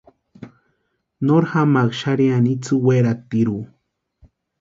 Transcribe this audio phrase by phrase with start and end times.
[1.29, 3.59] Nori jamaaka xarhiani itsï weratirhu.